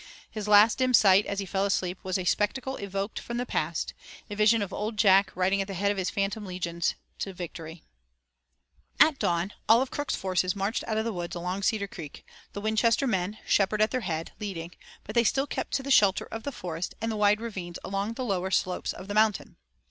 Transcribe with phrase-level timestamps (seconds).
[0.31, 3.93] His last dim sight, as he fell asleep, was a spectacle evoked from the past,
[4.31, 7.83] a vision of Old Jack riding at the head of his phantom legions to victory.
[8.99, 12.61] At dawn all of Crook's forces marched out of the woods along Cedar Creek, the
[12.61, 14.71] Winchester men, Shepard at their head, leading,
[15.03, 18.25] but they still kept to the shelter of the forest and wide ravines along the
[18.25, 19.55] lower slopes of the mountain.